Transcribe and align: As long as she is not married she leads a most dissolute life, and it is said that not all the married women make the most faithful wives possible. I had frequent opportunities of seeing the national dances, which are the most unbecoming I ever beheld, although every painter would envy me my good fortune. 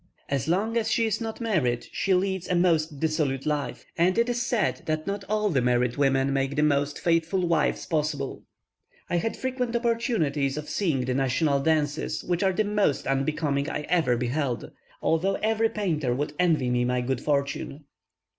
As 0.29 0.47
long 0.47 0.77
as 0.77 0.89
she 0.89 1.05
is 1.05 1.21
not 1.21 1.39
married 1.39 1.85
she 1.91 2.15
leads 2.15 2.47
a 2.47 2.55
most 2.55 2.99
dissolute 2.99 3.45
life, 3.45 3.85
and 3.95 4.17
it 4.17 4.29
is 4.29 4.41
said 4.41 4.81
that 4.87 5.05
not 5.05 5.23
all 5.29 5.49
the 5.51 5.61
married 5.61 5.95
women 5.95 6.33
make 6.33 6.55
the 6.55 6.63
most 6.63 6.97
faithful 6.97 7.47
wives 7.47 7.85
possible. 7.85 8.41
I 9.11 9.17
had 9.17 9.37
frequent 9.37 9.75
opportunities 9.75 10.57
of 10.57 10.71
seeing 10.71 11.01
the 11.01 11.13
national 11.13 11.59
dances, 11.59 12.23
which 12.23 12.41
are 12.41 12.51
the 12.53 12.63
most 12.63 13.05
unbecoming 13.05 13.69
I 13.69 13.81
ever 13.81 14.17
beheld, 14.17 14.71
although 15.03 15.35
every 15.35 15.69
painter 15.69 16.15
would 16.15 16.33
envy 16.39 16.71
me 16.71 16.83
my 16.83 17.01
good 17.01 17.21
fortune. 17.21 17.85